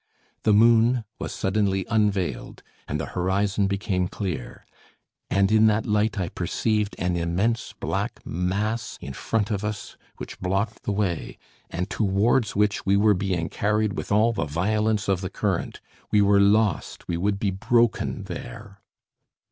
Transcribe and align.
The 0.41 0.51
moon 0.51 1.03
was 1.19 1.31
suddenly 1.31 1.85
unveiled, 1.87 2.63
and 2.87 2.99
the 2.99 3.05
horizon 3.13 3.67
became 3.67 4.07
clear. 4.07 4.65
And 5.29 5.51
in 5.51 5.67
that 5.67 5.85
light 5.85 6.17
I 6.19 6.29
perceived 6.29 6.95
an 6.97 7.15
immense 7.15 7.75
black 7.79 8.19
mass 8.25 8.97
in 8.99 9.13
front 9.13 9.51
of 9.51 9.63
us 9.63 9.97
which 10.17 10.39
blocked 10.39 10.85
the 10.85 10.91
way, 10.91 11.37
and 11.69 11.87
towards 11.87 12.55
which 12.55 12.83
we 12.83 12.97
were 12.97 13.13
being 13.13 13.47
carried 13.47 13.93
with 13.93 14.11
all 14.11 14.33
the 14.33 14.45
violence 14.45 15.07
of 15.07 15.21
the 15.21 15.29
current. 15.29 15.81
We 16.09 16.19
were 16.23 16.41
lost, 16.41 17.07
we 17.07 17.15
would 17.15 17.37
be 17.39 17.51
broken 17.51 18.23
there. 18.23 18.81